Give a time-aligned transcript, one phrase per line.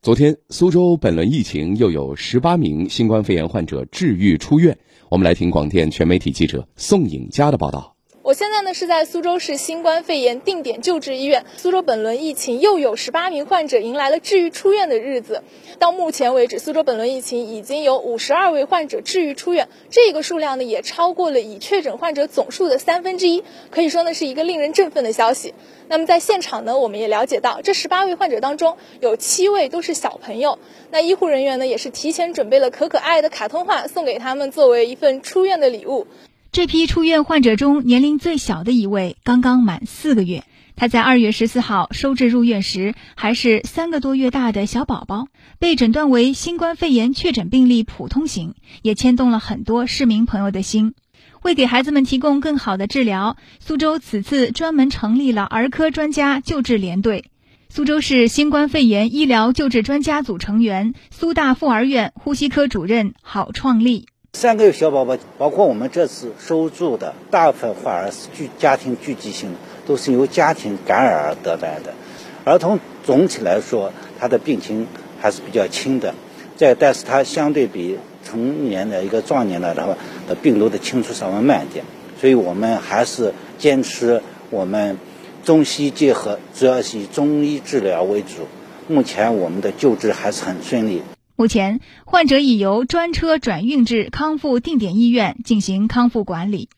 [0.00, 4.78] 昨天，苏州本轮疫情又有十八名新冠肺炎患者治愈出院。
[5.08, 7.97] 我们来听广电全媒体记者宋颖佳的报道。
[8.28, 11.46] 我现在呢是在苏州市新冠肺炎定点救治医院。
[11.56, 15.42] 苏州本轮疫情又有十八名患者迎来了治愈出院的日子。
[15.78, 25.54] 到目前为止，苏州本轮疫情已经有五十二位患者治愈出院，这个数量呢也超过了已确诊患者总数的三分之一，可以说呢是一个令人振奋的消息。
[25.88, 30.58] 那么在现场呢，我们也了解到，这十八位患者当中有七位都是小朋友。
[30.90, 36.06] 那医护人员呢也是提前准备了可可爱的卡通画送给他们，作为一份出院的礼物。
[36.50, 40.44] 这批出院患者中，年龄最小的一位刚刚满四个月。
[40.76, 50.94] 他在二月十四号收治入院时，还是三个多月大的小宝宝，被诊断为新冠肺炎确诊病例普通型，也牵动了很多市民朋友的心。
[51.42, 57.26] 为给孩子们提供更好的治疗，苏州此次专门成立了儿科专家救治联队。
[57.68, 64.06] 苏州市新冠肺炎医疗救治专家组成员、苏大附儿院呼吸科主任郝创立。
[64.38, 71.92] 三个月小宝宝，包括我们这次收住的大部分患儿是聚家庭聚集性，都是由家庭感染而得来的。
[72.44, 74.86] 儿童总体来说，他的病情
[75.20, 76.14] 还是比较轻的，
[76.56, 79.96] 在但是他相对比成年的一个壮年的然后
[80.28, 81.84] 的病毒的清除稍微慢一点，
[82.20, 84.98] 所以我们还是坚持我们
[85.42, 88.46] 中西结合，主要是以中医治疗为主。
[88.86, 91.02] 目前我们的救治还是很顺利。
[91.40, 96.68] 目前，患者已由专车转运至康复定点医院进行康复管理。